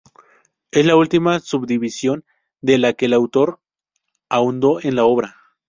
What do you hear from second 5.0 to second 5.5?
obra.